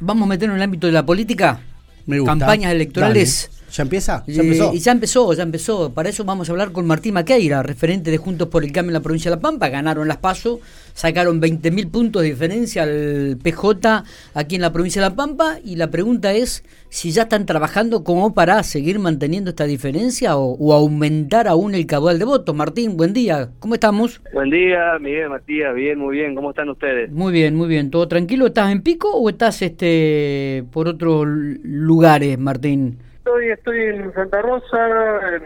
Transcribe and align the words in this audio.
vamos 0.00 0.26
a 0.26 0.28
meternos 0.28 0.54
en 0.54 0.58
el 0.58 0.64
ámbito 0.64 0.86
de 0.86 0.92
la 0.92 1.04
política. 1.04 1.60
Me 2.06 2.18
gusta. 2.18 2.32
Campañas 2.38 2.72
electorales. 2.72 3.50
Dale. 3.50 3.58
¿Ya 3.70 3.82
empieza? 3.82 4.24
Eh, 4.26 4.32
¿Ya 4.32 4.42
empezó? 4.42 4.72
y 4.72 4.78
ya 4.78 4.92
empezó, 4.92 5.32
ya 5.34 5.42
empezó. 5.42 5.92
Para 5.92 6.08
eso 6.08 6.24
vamos 6.24 6.48
a 6.48 6.52
hablar 6.52 6.72
con 6.72 6.86
Martín 6.86 7.14
Maqueira, 7.14 7.62
referente 7.62 8.10
de 8.10 8.16
Juntos 8.16 8.48
por 8.48 8.64
el 8.64 8.72
Cambio 8.72 8.90
en 8.90 8.94
la 8.94 9.00
provincia 9.00 9.30
de 9.30 9.36
La 9.36 9.42
Pampa. 9.42 9.68
Ganaron 9.68 10.08
las 10.08 10.16
PASO, 10.16 10.60
sacaron 10.98 11.40
20.000 11.40 11.92
puntos 11.92 12.22
de 12.22 12.28
diferencia 12.30 12.82
al 12.82 13.38
PJ 13.40 14.02
aquí 14.34 14.56
en 14.56 14.62
la 14.62 14.72
provincia 14.72 15.00
de 15.00 15.08
La 15.08 15.14
Pampa. 15.14 15.58
Y 15.64 15.76
la 15.76 15.90
pregunta 15.90 16.32
es 16.32 16.64
si 16.88 17.12
ya 17.12 17.22
están 17.22 17.46
trabajando 17.46 18.02
como 18.02 18.34
para 18.34 18.60
seguir 18.64 18.98
manteniendo 18.98 19.50
esta 19.50 19.64
diferencia 19.64 20.36
o, 20.36 20.56
o 20.58 20.72
aumentar 20.74 21.46
aún 21.46 21.76
el 21.76 21.86
caudal 21.86 22.18
de 22.18 22.24
votos. 22.24 22.52
Martín, 22.54 22.96
buen 22.96 23.12
día. 23.12 23.50
¿Cómo 23.60 23.74
estamos? 23.74 24.20
Buen 24.32 24.50
día, 24.50 24.98
Miguel, 25.00 25.30
Matías, 25.30 25.72
bien, 25.72 26.00
muy 26.00 26.16
bien, 26.16 26.34
¿cómo 26.34 26.50
están 26.50 26.68
ustedes? 26.68 27.12
Muy 27.12 27.32
bien, 27.32 27.54
muy 27.54 27.68
bien. 27.68 27.92
¿Todo 27.92 28.08
tranquilo? 28.08 28.46
¿Estás 28.46 28.72
en 28.72 28.82
Pico 28.82 29.12
o 29.12 29.28
estás 29.28 29.62
este 29.62 30.64
por 30.72 30.88
otros 30.88 31.26
lugares, 31.28 32.36
Martín? 32.38 32.98
Estoy, 33.18 33.50
estoy 33.50 33.78
en 33.82 34.12
Santa 34.14 34.42
Rosa, 34.42 34.88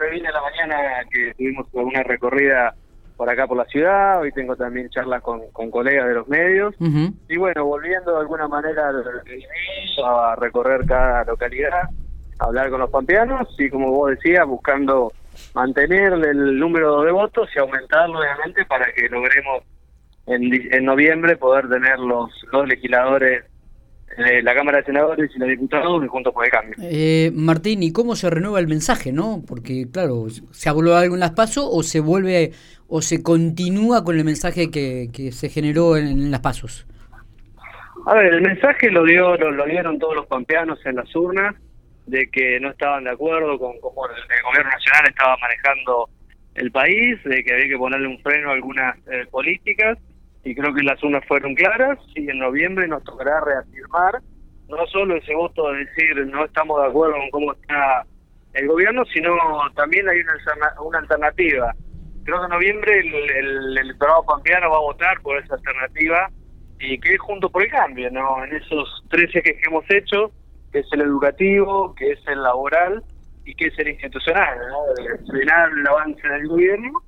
me 0.00 0.10
vine 0.12 0.28
a 0.28 0.32
la 0.32 0.40
mañana 0.40 0.76
que 1.10 1.34
tuvimos 1.36 1.66
una 1.72 2.02
recorrida 2.04 2.74
por 3.22 3.30
acá 3.30 3.46
por 3.46 3.56
la 3.56 3.64
ciudad, 3.66 4.20
hoy 4.20 4.32
tengo 4.32 4.56
también 4.56 4.90
charlas 4.90 5.22
con, 5.22 5.42
con 5.52 5.70
colegas 5.70 6.08
de 6.08 6.14
los 6.14 6.26
medios, 6.26 6.74
y 7.28 7.36
bueno, 7.36 7.64
volviendo 7.64 8.14
de 8.14 8.18
alguna 8.18 8.48
manera 8.48 8.90
a 10.04 10.34
recorrer 10.34 10.84
cada 10.86 11.22
localidad, 11.22 11.84
a 12.40 12.44
hablar 12.44 12.68
con 12.70 12.80
los 12.80 12.90
pampeanos 12.90 13.46
y 13.60 13.70
como 13.70 13.92
vos 13.92 14.10
decías, 14.10 14.44
buscando 14.44 15.12
mantener 15.54 16.14
el 16.14 16.58
número 16.58 17.02
de 17.02 17.12
votos 17.12 17.48
y 17.54 17.60
aumentarlo 17.60 18.18
obviamente 18.18 18.64
para 18.64 18.86
que 18.92 19.08
logremos 19.08 19.62
en, 20.26 20.74
en 20.74 20.84
noviembre 20.84 21.36
poder 21.36 21.68
tener 21.68 22.00
los, 22.00 22.28
los 22.50 22.66
legisladores 22.66 23.44
la 24.16 24.54
Cámara 24.54 24.78
de 24.78 24.84
Senadores 24.84 25.30
y 25.34 25.38
los 25.38 25.48
diputados 25.48 26.02
de 26.02 26.08
Juntos 26.08 26.32
por 26.34 26.44
el 26.44 26.50
Cambio. 26.50 26.74
Eh, 26.82 27.30
Martín, 27.34 27.82
¿y 27.82 27.92
cómo 27.92 28.14
se 28.14 28.28
renueva 28.28 28.60
el 28.60 28.68
mensaje, 28.68 29.12
no? 29.12 29.42
Porque, 29.46 29.86
claro, 29.90 30.26
¿se 30.50 30.68
habló 30.68 30.96
algo 30.96 31.14
en 31.14 31.20
las 31.20 31.32
pasos 31.32 31.66
o 31.70 31.82
se 31.82 32.00
vuelve 32.00 32.52
o 32.88 33.00
se 33.00 33.22
continúa 33.22 34.04
con 34.04 34.18
el 34.18 34.24
mensaje 34.24 34.70
que, 34.70 35.08
que 35.12 35.32
se 35.32 35.48
generó 35.48 35.96
en, 35.96 36.08
en 36.08 36.30
las 36.30 36.40
pasos? 36.40 36.86
A 38.06 38.14
ver, 38.14 38.34
el 38.34 38.42
mensaje 38.42 38.90
lo 38.90 39.04
dio 39.04 39.36
lo, 39.36 39.50
lo 39.50 39.64
dieron 39.64 39.98
todos 39.98 40.16
los 40.16 40.26
pampeanos 40.26 40.78
en 40.84 40.96
las 40.96 41.14
urnas 41.14 41.54
de 42.06 42.28
que 42.30 42.58
no 42.60 42.70
estaban 42.70 43.04
de 43.04 43.10
acuerdo 43.10 43.58
con 43.58 43.78
cómo 43.80 44.06
el, 44.06 44.12
el 44.12 44.42
gobierno 44.42 44.70
nacional 44.70 45.08
estaba 45.08 45.36
manejando 45.36 46.08
el 46.54 46.70
país, 46.70 47.22
de 47.24 47.42
que 47.42 47.52
había 47.54 47.68
que 47.68 47.78
ponerle 47.78 48.08
un 48.08 48.18
freno 48.18 48.50
a 48.50 48.54
algunas 48.54 48.96
eh, 49.10 49.24
políticas 49.30 49.98
y 50.44 50.54
creo 50.54 50.74
que 50.74 50.82
las 50.82 51.02
urnas 51.02 51.24
fueron 51.26 51.54
claras 51.54 51.98
y 52.14 52.28
en 52.28 52.38
noviembre 52.38 52.88
nos 52.88 53.04
tocará 53.04 53.40
reafirmar 53.40 54.20
no 54.68 54.86
solo 54.86 55.16
ese 55.16 55.34
voto 55.34 55.70
de 55.72 55.84
decir 55.84 56.26
no 56.26 56.44
estamos 56.44 56.80
de 56.82 56.88
acuerdo 56.88 57.14
con 57.16 57.30
cómo 57.30 57.52
está 57.52 58.04
el 58.54 58.68
gobierno, 58.68 59.04
sino 59.06 59.34
también 59.74 60.08
hay 60.08 60.18
una, 60.20 60.80
una 60.82 60.98
alternativa. 60.98 61.74
Creo 62.24 62.38
que 62.38 62.44
en 62.44 62.50
noviembre 62.50 62.98
el, 63.00 63.14
el, 63.14 63.30
el 63.30 63.78
electorado 63.78 64.24
pampeano 64.24 64.70
va 64.70 64.76
a 64.76 64.80
votar 64.80 65.20
por 65.22 65.38
esa 65.38 65.54
alternativa 65.54 66.30
y 66.78 66.98
que 66.98 67.14
es 67.14 67.20
junto 67.20 67.48
por 67.50 67.62
el 67.62 67.70
cambio, 67.70 68.10
¿no? 68.10 68.44
En 68.44 68.54
esos 68.54 69.04
tres 69.10 69.34
ejes 69.34 69.56
que 69.56 69.66
hemos 69.66 69.84
hecho, 69.90 70.32
que 70.72 70.80
es 70.80 70.86
el 70.92 71.02
educativo, 71.02 71.94
que 71.94 72.12
es 72.12 72.20
el 72.26 72.42
laboral 72.42 73.02
y 73.44 73.54
que 73.54 73.66
es 73.66 73.78
el 73.78 73.88
institucional, 73.88 74.58
¿no? 74.68 74.78
Frenar 75.30 75.70
el 75.70 75.86
avance 75.86 76.28
del 76.28 76.48
gobierno 76.48 77.02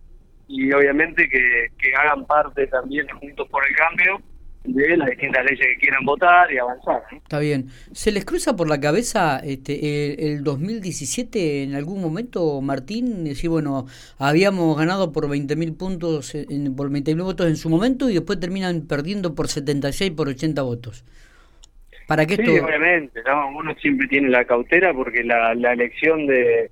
y 0.49 0.73
obviamente 0.73 1.29
que, 1.29 1.69
que 1.79 1.95
hagan 1.95 2.27
parte 2.27 2.67
también 2.67 3.07
juntos 3.09 3.49
por 3.49 3.63
el 3.67 3.75
cambio 3.75 4.21
de 4.65 4.97
las 4.97 5.11
distintas 5.11 5.45
leyes 5.45 5.67
que 5.67 5.77
quieran 5.77 6.05
votar 6.05 6.51
y 6.51 6.59
avanzar. 6.59 7.03
Está 7.13 7.39
bien. 7.39 7.69
¿Se 7.93 8.11
les 8.11 8.25
cruza 8.25 8.57
por 8.57 8.69
la 8.69 8.81
cabeza 8.81 9.39
este, 9.45 10.15
el, 10.15 10.37
el 10.37 10.45
2017 10.45 11.65
en 11.65 11.75
algún 11.75 12.01
momento, 12.01 12.61
Martín? 12.63 13.25
Decir, 13.25 13.51
bueno, 13.51 13.87
habíamos 14.19 14.77
ganado 14.79 15.13
por 15.13 15.29
20.000 15.29 15.77
puntos, 15.77 16.35
en, 16.35 16.75
por 16.75 16.91
20.000 16.91 17.23
votos 17.23 17.47
en 17.47 17.57
su 17.57 17.69
momento 17.69 18.09
y 18.09 18.15
después 18.15 18.41
terminan 18.41 18.87
perdiendo 18.87 19.35
por 19.35 19.49
76, 19.49 20.13
por 20.13 20.29
80 20.29 20.63
votos. 20.63 21.05
Para 22.07 22.27
que 22.27 22.37
Sí, 22.37 22.43
esto... 22.43 22.65
obviamente, 22.65 23.21
¿no? 23.27 23.49
uno 23.49 23.75
siempre 23.81 24.09
tiene 24.09 24.29
la 24.31 24.45
cautela 24.45 24.93
porque 24.95 25.25
la, 25.25 25.55
la 25.55 25.73
elección 25.73 26.27
de, 26.27 26.71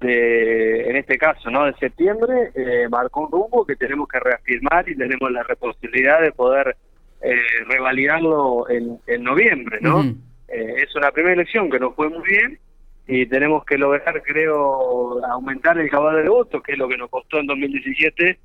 de, 0.00 0.88
en 0.88 0.96
este 0.96 1.18
caso, 1.18 1.50
¿no? 1.50 1.66
de 1.66 1.74
septiembre, 1.74 2.50
eh, 2.54 2.88
marcó 2.88 3.26
un 3.26 3.32
rumbo 3.32 3.66
que 3.66 3.76
tenemos 3.76 4.08
que 4.08 4.18
reafirmar 4.18 4.88
y 4.88 4.96
tenemos 4.96 5.30
la 5.30 5.42
responsabilidad 5.42 6.22
de 6.22 6.32
poder 6.32 6.76
eh, 7.20 7.36
revalidarlo 7.66 8.68
en, 8.70 8.98
en 9.06 9.22
noviembre, 9.22 9.78
¿no? 9.82 10.02
Eh, 10.48 10.74
es 10.78 10.96
una 10.96 11.10
primera 11.10 11.34
elección 11.34 11.70
que 11.70 11.78
nos 11.78 11.94
fue 11.94 12.08
muy 12.08 12.26
bien 12.26 12.58
y 13.06 13.26
tenemos 13.26 13.64
que 13.64 13.76
lograr, 13.76 14.22
creo, 14.22 15.24
aumentar 15.26 15.78
el 15.78 15.90
caballo 15.90 16.18
de 16.18 16.28
votos, 16.28 16.62
que 16.62 16.72
es 16.72 16.78
lo 16.78 16.88
que 16.88 16.96
nos 16.96 17.10
costó 17.10 17.38
en 17.38 17.46
2017, 17.46 18.38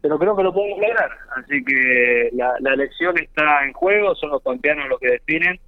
pero 0.00 0.18
creo 0.18 0.36
que 0.36 0.42
lo 0.44 0.54
podemos 0.54 0.80
lograr. 0.80 1.10
Así 1.36 1.62
que 1.62 2.30
la, 2.32 2.54
la 2.60 2.72
elección 2.72 3.18
está 3.18 3.64
en 3.66 3.72
juego, 3.72 4.14
son 4.14 4.30
los 4.30 4.42
pampeanos 4.42 4.88
los 4.88 4.98
que 4.98 5.10
definen, 5.10 5.60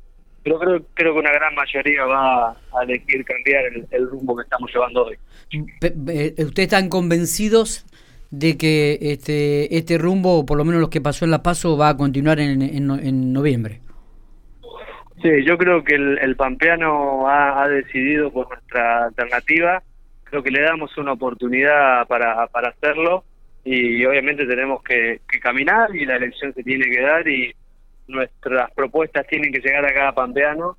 pero 0.44 0.58
creo, 0.60 0.82
creo 0.94 1.12
que 1.14 1.18
una 1.20 1.32
gran 1.32 1.54
mayoría 1.54 2.04
va 2.04 2.50
a 2.50 2.82
elegir 2.84 3.24
cambiar 3.24 3.64
el, 3.64 3.86
el 3.90 4.08
rumbo 4.08 4.36
que 4.36 4.42
estamos 4.44 4.70
llevando 4.72 5.06
hoy. 5.06 5.16
Eh, 5.50 6.34
¿Ustedes 6.38 6.66
están 6.68 6.88
convencidos 6.88 7.84
de 8.30 8.56
que 8.56 8.98
este 9.00 9.76
este 9.76 9.98
rumbo, 9.98 10.38
o 10.40 10.46
por 10.46 10.58
lo 10.58 10.64
menos 10.64 10.80
los 10.80 10.90
que 10.90 11.00
pasó 11.00 11.24
en 11.24 11.30
La 11.32 11.42
Paso, 11.42 11.76
va 11.76 11.88
a 11.90 11.96
continuar 11.96 12.38
en, 12.40 12.62
en, 12.62 12.86
no- 12.86 12.98
en 12.98 13.32
noviembre? 13.32 13.80
Sí, 15.22 15.30
yo 15.46 15.56
creo 15.56 15.82
que 15.82 15.94
el, 15.94 16.18
el 16.18 16.36
pampeano 16.36 17.26
ha, 17.28 17.62
ha 17.62 17.68
decidido 17.68 18.30
por 18.30 18.48
nuestra 18.50 19.04
alternativa. 19.06 19.82
Creo 20.24 20.42
que 20.42 20.50
le 20.50 20.60
damos 20.62 20.96
una 20.98 21.12
oportunidad 21.12 22.06
para, 22.08 22.46
para 22.48 22.68
hacerlo 22.70 23.24
y 23.64 24.04
obviamente 24.04 24.44
tenemos 24.46 24.82
que, 24.82 25.20
que 25.30 25.40
caminar 25.40 25.94
y 25.94 26.04
la 26.04 26.16
elección 26.16 26.52
se 26.52 26.62
tiene 26.62 26.84
que 26.90 27.00
dar 27.00 27.26
y 27.28 27.54
nuestras 28.06 28.70
propuestas 28.72 29.26
tienen 29.26 29.52
que 29.52 29.60
llegar 29.60 29.84
a 29.84 29.94
cada 29.94 30.14
pampeano, 30.14 30.76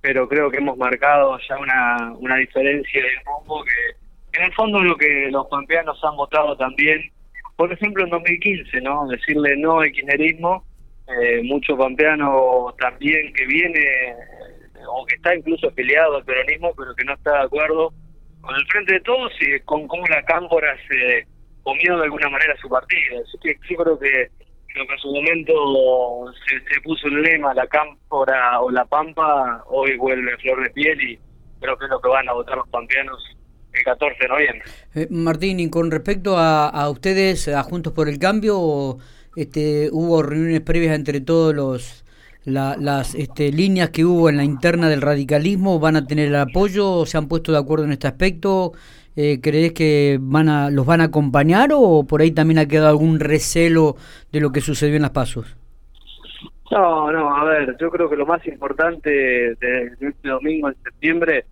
pero 0.00 0.28
creo 0.28 0.50
que 0.50 0.58
hemos 0.58 0.76
marcado 0.78 1.38
ya 1.48 1.58
una, 1.58 2.12
una 2.18 2.36
diferencia 2.36 3.02
de 3.02 3.10
rumbo 3.24 3.64
que 3.64 4.38
en 4.38 4.44
el 4.44 4.52
fondo 4.54 4.78
lo 4.82 4.96
que 4.96 5.28
los 5.30 5.46
pampeanos 5.48 5.98
han 6.04 6.16
votado 6.16 6.56
también, 6.56 7.10
por 7.56 7.72
ejemplo 7.72 8.04
en 8.04 8.10
2015, 8.10 8.80
¿no? 8.80 9.08
Decirle 9.08 9.56
no 9.56 9.80
al 9.80 9.90
kirchnerismo 9.90 10.64
eh, 11.08 11.42
mucho 11.42 11.76
pampeano 11.76 12.72
también 12.78 13.32
que 13.32 13.44
viene 13.46 14.14
o 14.88 15.04
que 15.04 15.16
está 15.16 15.34
incluso 15.34 15.68
afiliado 15.68 16.16
al 16.16 16.24
peronismo 16.24 16.72
pero 16.76 16.94
que 16.94 17.04
no 17.04 17.14
está 17.14 17.32
de 17.32 17.44
acuerdo 17.46 17.92
con 18.40 18.54
el 18.54 18.64
frente 18.66 18.94
de 18.94 19.00
todos 19.00 19.32
y 19.40 19.58
con 19.60 19.88
cómo 19.88 20.06
la 20.06 20.22
cámpora 20.22 20.76
se 20.88 21.26
comió 21.64 21.98
de 21.98 22.04
alguna 22.04 22.28
manera 22.28 22.56
su 22.58 22.68
partido 22.68 23.22
así 23.22 23.36
que 23.42 23.56
yo 23.68 23.76
creo 23.76 23.98
que 23.98 24.28
lo 24.74 24.86
que 24.86 24.92
en 24.94 24.98
su 25.00 25.12
momento 25.12 25.52
se, 26.48 26.58
se 26.74 26.80
puso 26.82 27.06
el 27.08 27.22
lema 27.22 27.52
la 27.54 27.66
cámpora 27.66 28.60
o 28.60 28.70
la 28.70 28.84
pampa 28.84 29.64
hoy 29.68 29.96
vuelve 29.96 30.36
flor 30.38 30.62
de 30.62 30.70
piel 30.70 31.00
y 31.02 31.18
creo 31.60 31.76
que 31.76 31.84
es 31.86 31.90
lo 31.90 32.00
que 32.00 32.08
van 32.08 32.28
a 32.28 32.32
votar 32.32 32.56
los 32.56 32.68
pampeanos 32.68 33.22
el 33.72 33.84
14 33.84 34.16
de 34.20 34.28
noviembre. 34.28 34.62
Eh, 34.94 35.06
Martín, 35.10 35.60
y 35.60 35.70
con 35.70 35.90
respecto 35.90 36.36
a, 36.36 36.68
a 36.68 36.90
ustedes, 36.90 37.46
a 37.48 37.62
Juntos 37.62 37.92
por 37.92 38.08
el 38.08 38.18
Cambio, 38.18 38.98
este, 39.36 39.88
hubo 39.92 40.22
reuniones 40.22 40.60
previas 40.62 40.94
entre 40.96 41.20
todos 41.20 41.54
los 41.54 42.04
la- 42.44 42.76
las 42.78 43.14
este, 43.14 43.52
líneas 43.52 43.90
que 43.90 44.04
hubo 44.04 44.28
en 44.28 44.38
la 44.38 44.44
interna 44.44 44.88
del 44.88 45.02
radicalismo, 45.02 45.78
van 45.78 45.96
a 45.96 46.06
tener 46.06 46.28
el 46.28 46.36
apoyo, 46.36 47.04
se 47.06 47.18
han 47.18 47.28
puesto 47.28 47.52
de 47.52 47.58
acuerdo 47.58 47.84
en 47.84 47.92
este 47.92 48.06
aspecto. 48.08 48.72
Eh, 49.22 49.38
¿Crees 49.42 49.72
que 49.74 50.18
van 50.18 50.48
a 50.48 50.70
los 50.70 50.86
van 50.86 51.02
a 51.02 51.04
acompañar 51.04 51.70
o 51.74 52.04
por 52.04 52.22
ahí 52.22 52.30
también 52.30 52.58
ha 52.58 52.66
quedado 52.66 52.88
algún 52.88 53.20
recelo 53.20 53.96
de 54.32 54.40
lo 54.40 54.50
que 54.50 54.62
sucedió 54.62 54.96
en 54.96 55.02
las 55.02 55.10
pasos? 55.10 55.56
No, 56.70 57.10
no, 57.12 57.36
a 57.36 57.44
ver, 57.44 57.76
yo 57.80 57.90
creo 57.90 58.08
que 58.08 58.16
lo 58.16 58.24
más 58.26 58.46
importante 58.46 59.10
de, 59.10 59.92
este 60.00 60.28
domingo 60.28 60.68
en 60.68 60.76
septiembre 60.82 61.44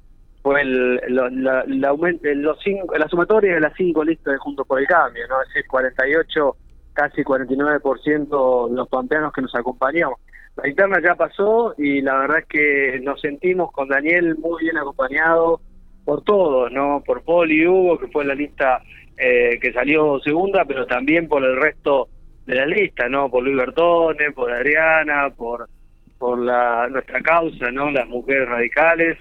fue 0.43 0.63
el, 0.63 0.97
lo- 1.09 1.29
la, 1.29 1.65
los 1.67 2.59
cinco, 2.63 2.97
la 2.97 3.09
sumatoria 3.09 3.55
de 3.55 3.61
las 3.61 3.75
cinco 3.77 4.05
listas 4.05 4.33
de 4.33 4.39
Juntos 4.39 4.67
por 4.67 4.79
el 4.81 4.87
Cambio, 4.87 5.27
¿no? 5.29 5.43
Es 5.43 5.49
decir, 5.49 5.65
48, 5.69 6.57
casi 6.95 7.23
49% 7.23 8.69
de 8.71 8.77
los 8.77 8.89
pampeanos 8.89 9.33
que 9.33 9.43
nos 9.43 9.55
acompañamos. 9.57 10.19
La 10.57 10.69
interna 10.69 11.01
ya 11.05 11.17
pasó 11.17 11.75
y 11.77 12.01
la 12.01 12.17
verdad 12.21 12.39
es 12.39 12.47
que 12.47 13.01
nos 13.03 13.21
sentimos 13.21 13.73
con 13.73 13.89
Daniel 13.89 14.37
muy 14.39 14.63
bien 14.63 14.79
acompañado 14.79 15.61
por 16.09 16.25
todos, 16.25 16.73
¿no? 16.73 17.03
Por 17.05 17.21
Paul 17.21 17.53
y 17.53 17.67
Hugo, 17.67 17.99
que 17.99 18.07
fue 18.07 18.25
la 18.25 18.35
lista 18.35 18.81
eh, 19.19 19.59
que 19.61 19.75
salió 19.75 20.19
segunda, 20.21 20.65
pero 20.65 20.87
también 20.87 21.29
por 21.29 21.45
el 21.45 21.55
resto 21.55 22.09
de 22.47 22.55
la 22.55 22.65
lista, 22.65 23.11
¿no? 23.11 23.29
Por 23.29 23.45
Luis 23.45 23.59
Bertone, 23.59 24.33
por 24.33 24.51
Adriana, 24.51 25.29
por 25.37 25.69
por 26.17 26.39
la 26.39 26.89
nuestra 26.89 27.21
causa, 27.21 27.71
¿no? 27.71 27.91
Las 27.91 28.09
mujeres 28.09 28.49
radicales. 28.49 29.19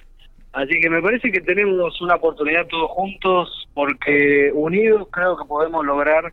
Así 0.54 0.80
que 0.80 0.90
me 0.90 1.02
parece 1.02 1.30
que 1.30 1.42
tenemos 1.42 2.00
una 2.00 2.16
oportunidad 2.16 2.66
todos 2.68 2.90
juntos, 2.92 3.68
porque 3.74 4.50
unidos 4.54 5.10
creo 5.12 5.36
que 5.36 5.44
podemos 5.44 5.86
lograr 5.86 6.32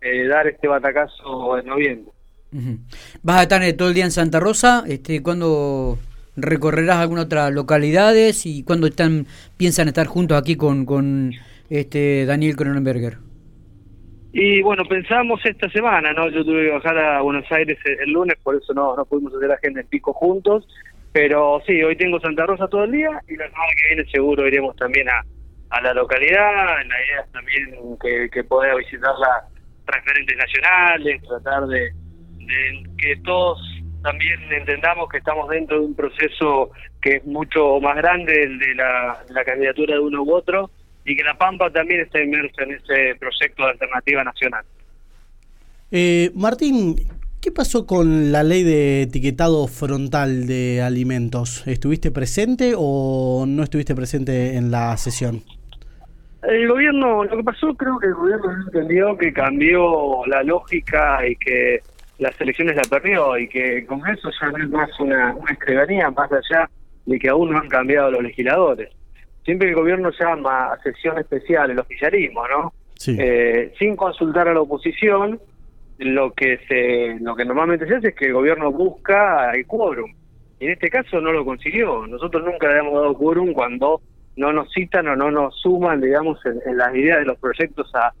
eh, 0.00 0.26
dar 0.26 0.48
este 0.48 0.66
batacazo 0.66 1.58
en 1.58 1.66
noviembre. 1.66 2.12
¿Vas 3.22 3.38
a 3.38 3.42
estar 3.42 3.62
eh, 3.62 3.72
todo 3.72 3.86
el 3.86 3.94
día 3.94 4.04
en 4.06 4.10
Santa 4.10 4.40
Rosa? 4.40 4.82
Este, 4.88 5.22
¿Cuándo 5.22 5.96
recorrerás 6.36 6.96
alguna 6.96 7.22
otra 7.22 7.50
localidades 7.50 8.46
y 8.46 8.62
cuándo 8.64 8.86
están 8.86 9.26
piensan 9.56 9.88
estar 9.88 10.06
juntos 10.06 10.38
aquí 10.38 10.56
con, 10.56 10.86
con 10.86 11.32
este 11.70 12.26
Daniel 12.26 12.56
Cronenberger. 12.56 13.18
Y 14.32 14.62
bueno, 14.62 14.84
pensamos 14.88 15.44
esta 15.44 15.68
semana, 15.68 16.12
¿no? 16.14 16.28
Yo 16.30 16.42
tuve 16.42 16.64
que 16.64 16.70
bajar 16.70 16.96
a 16.96 17.20
Buenos 17.20 17.44
Aires 17.52 17.78
el, 17.84 18.10
lunes, 18.12 18.36
por 18.42 18.56
eso 18.56 18.72
no, 18.72 18.96
no 18.96 19.04
pudimos 19.04 19.34
hacer 19.34 19.52
agenda 19.52 19.80
en 19.80 19.86
pico 19.88 20.12
juntos. 20.14 20.66
Pero 21.12 21.60
sí, 21.66 21.82
hoy 21.82 21.96
tengo 21.96 22.18
Santa 22.20 22.46
Rosa 22.46 22.66
todo 22.68 22.84
el 22.84 22.92
día 22.92 23.20
y 23.28 23.36
la 23.36 23.44
semana 23.44 23.72
que 23.76 23.94
viene 23.94 24.10
seguro 24.10 24.48
iremos 24.48 24.74
también 24.76 25.06
a, 25.10 25.22
a 25.68 25.82
la 25.82 25.92
localidad. 25.92 26.78
La 26.78 27.04
idea 27.04 27.20
es 27.26 27.32
también 27.32 27.98
que, 28.00 28.30
que 28.30 28.44
pueda 28.44 28.74
visitar 28.76 29.12
las 29.18 29.44
referentes 29.86 30.36
nacionales, 30.38 31.22
tratar 31.22 31.66
de, 31.66 31.92
de 32.38 32.90
que 32.96 33.16
todos 33.24 33.60
también 34.02 34.40
entendamos 34.52 35.08
que 35.08 35.18
estamos 35.18 35.48
dentro 35.48 35.78
de 35.78 35.86
un 35.86 35.94
proceso 35.94 36.70
que 37.00 37.16
es 37.16 37.24
mucho 37.24 37.80
más 37.80 37.96
grande 37.96 38.42
el 38.42 38.58
de 38.58 38.74
la, 38.74 39.44
candidatura 39.44 39.94
de 39.94 40.00
uno 40.00 40.22
u 40.22 40.32
otro 40.32 40.70
y 41.04 41.16
que 41.16 41.22
La 41.22 41.36
Pampa 41.36 41.70
también 41.70 42.00
está 42.00 42.22
inmersa 42.22 42.62
en 42.62 42.72
ese 42.72 43.16
proyecto 43.18 43.64
de 43.64 43.70
alternativa 43.70 44.24
nacional. 44.24 44.64
Eh, 45.90 46.30
Martín, 46.34 46.96
¿qué 47.40 47.50
pasó 47.50 47.86
con 47.86 48.32
la 48.32 48.42
ley 48.42 48.62
de 48.62 49.02
etiquetado 49.02 49.66
frontal 49.66 50.46
de 50.46 50.80
alimentos? 50.82 51.66
¿Estuviste 51.66 52.10
presente 52.10 52.74
o 52.76 53.44
no 53.46 53.62
estuviste 53.62 53.94
presente 53.94 54.56
en 54.56 54.70
la 54.70 54.96
sesión? 54.96 55.42
El 56.42 56.68
gobierno, 56.68 57.24
lo 57.24 57.36
que 57.36 57.44
pasó 57.44 57.74
creo 57.74 57.98
que 57.98 58.08
el 58.08 58.14
gobierno 58.14 58.52
entendió 58.66 59.16
que 59.16 59.32
cambió 59.32 60.26
la 60.26 60.42
lógica 60.42 61.26
y 61.26 61.36
que 61.36 61.82
las 62.18 62.40
elecciones 62.40 62.76
la 62.76 62.82
perdió 62.82 63.36
y 63.38 63.48
que 63.48 63.84
con 63.86 64.06
eso 64.08 64.30
ya 64.40 64.48
no 64.50 64.58
es 64.58 64.70
más 64.70 65.00
una, 65.00 65.34
una 65.34 65.52
escribanía, 65.52 66.10
más 66.10 66.30
allá 66.32 66.68
de 67.06 67.18
que 67.18 67.28
aún 67.28 67.50
no 67.50 67.58
han 67.58 67.68
cambiado 67.68 68.10
los 68.12 68.22
legisladores 68.22 68.90
siempre 69.44 69.68
el 69.68 69.74
gobierno 69.74 70.10
llama 70.18 70.72
a 70.72 70.82
sesión 70.82 71.18
especial 71.18 71.70
el 71.70 71.78
oficialismo, 71.78 72.46
¿no? 72.48 72.72
Eh, 73.06 73.72
sin 73.78 73.96
consultar 73.96 74.48
a 74.48 74.54
la 74.54 74.60
oposición, 74.60 75.40
lo 75.98 76.32
que 76.32 76.58
se, 76.68 77.18
lo 77.20 77.34
que 77.34 77.44
normalmente 77.44 77.86
se 77.86 77.96
hace 77.96 78.08
es 78.08 78.14
que 78.14 78.26
el 78.26 78.32
gobierno 78.32 78.70
busca 78.70 79.52
el 79.52 79.66
quórum. 79.66 80.12
Y 80.60 80.66
en 80.66 80.72
este 80.72 80.88
caso 80.88 81.20
no 81.20 81.32
lo 81.32 81.44
consiguió. 81.44 82.06
Nosotros 82.06 82.44
nunca 82.44 82.68
le 82.68 82.78
hemos 82.78 82.94
dado 82.94 83.14
quórum 83.14 83.52
cuando 83.52 84.00
no 84.36 84.52
nos 84.52 84.72
citan 84.72 85.08
o 85.08 85.16
no 85.16 85.30
nos 85.30 85.60
suman, 85.60 86.00
digamos, 86.00 86.38
en, 86.46 86.76
las 86.76 86.94
ideas 86.94 87.18
de 87.18 87.26
los 87.26 87.38
proyectos 87.38 87.92
a 87.94 88.12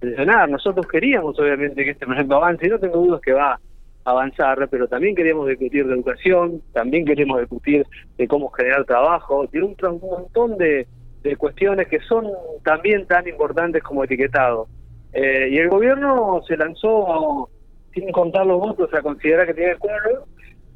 sesionar. 0.00 0.48
Nosotros 0.48 0.86
queríamos, 0.86 1.38
obviamente, 1.38 1.84
que 1.84 1.90
este 1.90 2.06
proyecto 2.06 2.36
avance 2.36 2.66
y 2.66 2.70
no 2.70 2.78
tengo 2.78 2.98
dudas 2.98 3.20
que 3.20 3.32
va 3.32 3.58
avanzar, 4.04 4.68
pero 4.70 4.88
también 4.88 5.14
queremos 5.14 5.46
discutir 5.48 5.86
de 5.86 5.94
educación, 5.94 6.62
también 6.72 7.04
queremos 7.04 7.40
discutir 7.40 7.86
de 8.16 8.28
cómo 8.28 8.50
generar 8.50 8.84
trabajo, 8.84 9.46
tiene 9.48 9.66
un, 9.66 10.00
montón 10.00 10.56
de, 10.56 10.86
cuestiones 11.36 11.86
que 11.88 12.00
son 12.00 12.26
también 12.64 13.06
tan 13.06 13.28
importantes 13.28 13.82
como 13.82 14.04
etiquetado. 14.04 14.68
Eh, 15.12 15.48
y 15.50 15.58
el 15.58 15.68
gobierno 15.68 16.40
se 16.46 16.56
lanzó 16.56 17.50
sin 17.92 18.10
contar 18.12 18.46
los 18.46 18.58
votos 18.58 18.92
a 18.94 19.02
considerar 19.02 19.46
que 19.46 19.54
tiene 19.54 19.74
quórum 19.76 20.24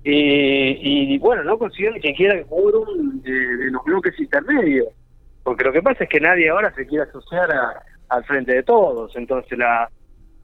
y, 0.03 1.15
y, 1.15 1.19
bueno, 1.19 1.45
no 1.45 1.57
consiguió 1.57 1.93
ni 1.93 2.01
siquiera 2.01 2.35
el 2.35 2.45
quórum 2.45 3.23
de, 3.23 3.31
de, 3.31 3.71
los 3.71 3.83
bloques 3.85 4.19
intermedios, 4.19 4.89
porque 5.43 5.65
lo 5.65 5.73
que 5.73 5.83
pasa 5.83 6.05
es 6.05 6.11
que 6.11 6.21
nadie 6.21 6.51
ahora 6.51 6.75
se 6.75 6.87
quiere 6.87 7.05
asociar 7.05 7.49
al 8.09 8.25
frente 8.25 8.53
de 8.53 8.63
todos, 8.63 9.15
entonces 9.17 9.59
la 9.59 9.89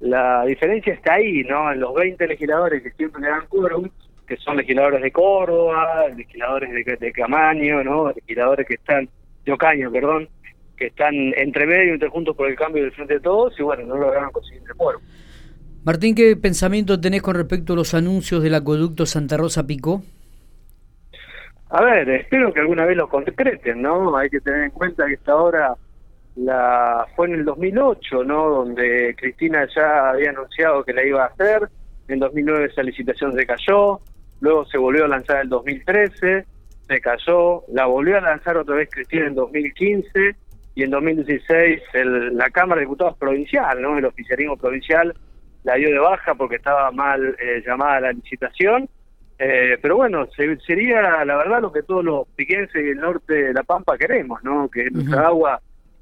la 0.01 0.45
diferencia 0.47 0.95
está 0.95 1.15
ahí, 1.15 1.45
¿no? 1.45 1.71
En 1.71 1.81
los 1.81 1.95
20 1.95 2.27
legisladores 2.27 2.83
que 2.83 2.91
siempre 2.93 3.21
le 3.21 3.29
dan 3.29 3.47
quórum, 3.49 3.89
que 4.27 4.37
son 4.39 4.57
legisladores 4.57 5.03
de 5.03 5.13
Córdoba, 5.13 6.09
legisladores 6.17 6.71
de, 6.73 6.97
de 6.97 7.13
Camaño, 7.13 7.85
¿no? 7.85 8.11
Legisladores 8.11 8.67
que 8.67 8.75
están, 8.75 9.09
de 9.45 9.53
Ocaño, 9.53 9.93
perdón, 9.93 10.29
que 10.77 10.87
están 10.87 11.15
entre 11.37 11.67
medio, 11.67 11.93
entre 11.93 12.09
juntos 12.09 12.35
por 12.35 12.49
el 12.49 12.57
cambio 12.57 12.83
del 12.83 12.93
frente 12.93 13.15
de 13.15 13.21
todos, 13.21 13.59
y 13.61 13.63
bueno, 13.63 13.85
no 13.85 13.97
lograron 13.99 14.31
conseguir 14.33 14.63
el 14.67 14.75
quórum. 14.75 15.03
Martín, 15.85 16.15
¿qué 16.15 16.35
pensamiento 16.37 16.99
tenés 16.99 17.21
con 17.21 17.35
respecto 17.37 17.75
a 17.75 17.77
los 17.77 17.93
anuncios 17.93 18.43
del 18.43 18.55
acueducto 18.55 19.05
Santa 19.05 19.37
Rosa 19.37 19.67
Picó? 19.67 20.03
A 21.69 21.83
ver, 21.83 22.09
espero 22.09 22.53
que 22.53 22.61
alguna 22.61 22.87
vez 22.87 22.97
lo 22.97 23.09
concreten, 23.09 23.83
¿no? 23.83 24.17
Hay 24.17 24.31
que 24.31 24.41
tener 24.41 24.65
en 24.65 24.71
cuenta 24.71 25.07
que 25.07 25.15
esta 25.15 25.37
hora 25.37 25.77
la 26.37 27.07
fue 27.17 27.27
en 27.29 27.35
el 27.35 27.45
2008, 27.45 28.25
¿no? 28.25 28.49
Donde 28.51 29.15
Cristina 29.17 29.67
ya 29.75 30.11
había 30.11 30.31
anunciado 30.31 30.85
que 30.85 30.93
la 30.93 31.05
iba 31.05 31.25
a 31.25 31.27
hacer. 31.27 31.69
En 32.09 32.19
2009 32.19 32.67
esa 32.67 32.83
licitación 32.83 33.33
se 33.35 33.47
cayó. 33.47 34.01
Luego 34.41 34.65
se 34.67 34.79
volvió 34.79 35.05
a 35.05 35.09
lanzar 35.09 35.37
en 35.37 35.43
el 35.43 35.49
2013, 35.51 36.47
se 36.89 37.01
cayó. 37.01 37.65
La 37.69 37.87
volvió 37.87 38.17
a 38.19 38.21
lanzar 38.21 38.57
otra 38.57 38.77
vez 38.77 38.89
Cristina 38.91 39.27
en 39.27 39.35
2015 39.35 40.37
y 40.75 40.83
en 40.83 40.91
2016 40.91 41.83
el, 41.95 42.37
la 42.37 42.49
Cámara 42.51 42.81
de 42.81 42.87
Diputados 42.87 43.17
provincial, 43.19 43.83
¿no? 43.83 43.99
El 43.99 44.05
oficialismo 44.05 44.57
provincial 44.57 45.15
la 45.65 45.75
dio 45.75 45.91
de 45.91 45.99
baja 45.99 46.35
porque 46.35 46.57
estaba 46.57 46.91
mal 46.91 47.37
eh, 47.39 47.63
llamada 47.67 48.01
la 48.01 48.13
licitación. 48.13 48.89
Eh, 49.39 49.79
pero 49.81 49.97
bueno, 49.97 50.27
sería 50.67 51.25
la 51.25 51.37
verdad 51.37 51.63
lo 51.63 51.73
que 51.73 51.83
todos 51.83 52.05
los 52.05 52.29
piquenses 52.37 52.85
del 52.85 52.99
norte 52.99 53.35
de 53.35 53.55
La 53.55 53.63
Pampa 53.63 53.97
queremos, 53.97 54.43
¿no? 54.45 54.69
Que 54.69 54.91
nuestra 54.91 55.29
agua 55.29 55.61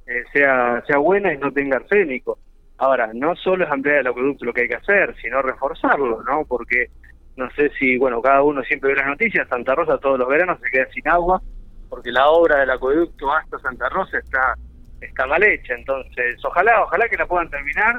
eh, 0.09 0.25
sea, 0.33 0.83
sea 0.87 0.99
buena 0.99 1.33
y 1.33 1.39
no 1.39 1.53
tenga 1.53 1.77
arsénico. 1.77 2.39
Ahora, 2.79 3.11
no 3.13 3.35
solo 3.37 3.65
es 3.65 3.71
ampliar 3.71 3.99
el 3.99 4.07
acueducto 4.07 4.45
lo 4.45 4.53
que 4.53 4.63
hay 4.63 4.69
que 4.69 4.77
hacer, 4.77 5.15
sino 5.21 5.43
reforzarlo, 5.43 6.23
¿no? 6.23 6.45
Porque 6.47 6.91
no 7.37 7.51
sé 7.51 7.71
si, 7.79 7.99
bueno, 7.99 8.23
cada 8.23 8.43
uno 8.43 8.63
siempre 8.63 8.91
ve 8.91 8.97
las 8.97 9.07
noticias, 9.07 9.49
Santa 9.49 9.75
Rosa 9.75 9.99
todos 9.99 10.19
los 10.19 10.29
veranos 10.29 10.59
se 10.61 10.71
queda 10.71 10.89
sin 10.93 11.07
agua, 11.09 11.41
porque 11.89 12.11
la 12.11 12.29
obra 12.29 12.61
del 12.61 12.71
acueducto 12.71 13.33
hasta 13.33 13.59
Santa 13.61 13.89
Rosa 13.89 14.19
está, 14.19 14.55
está 15.01 15.27
mal 15.27 15.43
hecha, 15.43 15.75
entonces 15.75 16.45
ojalá, 16.45 16.83
ojalá 16.83 17.09
que 17.09 17.17
la 17.17 17.27
puedan 17.27 17.51
terminar, 17.51 17.97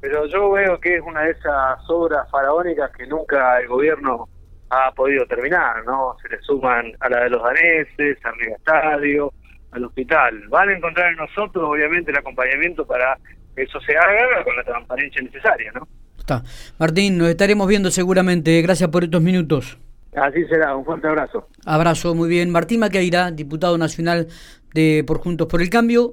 pero 0.00 0.26
yo 0.26 0.50
veo 0.52 0.78
que 0.80 0.96
es 0.96 1.02
una 1.02 1.22
de 1.22 1.32
esas 1.32 1.78
obras 1.88 2.30
faraónicas 2.30 2.90
que 2.92 3.06
nunca 3.06 3.58
el 3.60 3.68
gobierno 3.68 4.28
ha 4.70 4.92
podido 4.92 5.26
terminar, 5.26 5.84
¿no? 5.84 6.16
Se 6.22 6.28
le 6.28 6.40
suman 6.42 6.92
a 7.00 7.08
la 7.08 7.24
de 7.24 7.30
los 7.30 7.42
daneses, 7.42 8.18
al 8.24 8.40
Estadio, 8.40 9.32
al 9.72 9.84
hospital. 9.84 10.48
Van 10.48 10.68
a 10.68 10.76
encontrar 10.76 11.12
en 11.12 11.18
nosotros, 11.18 11.64
obviamente, 11.64 12.10
el 12.10 12.18
acompañamiento 12.18 12.86
para 12.86 13.18
que 13.54 13.62
eso 13.62 13.80
se 13.80 13.96
haga 13.96 14.44
con 14.44 14.56
la 14.56 14.64
transparencia 14.64 15.22
necesaria, 15.22 15.72
¿no? 15.72 15.86
Está. 16.18 16.42
Martín, 16.78 17.18
nos 17.18 17.28
estaremos 17.28 17.66
viendo 17.68 17.90
seguramente. 17.90 18.60
Gracias 18.62 18.88
por 18.90 19.04
estos 19.04 19.22
minutos. 19.22 19.78
Así 20.14 20.44
será, 20.46 20.74
un 20.74 20.84
fuerte 20.84 21.06
abrazo. 21.06 21.48
Abrazo, 21.64 22.14
muy 22.14 22.28
bien. 22.28 22.50
Martín 22.50 22.80
Maqueira, 22.80 23.30
diputado 23.30 23.78
nacional 23.78 24.28
de 24.74 25.04
Por 25.06 25.18
Juntos 25.18 25.46
por 25.48 25.62
el 25.62 25.70
Cambio. 25.70 26.06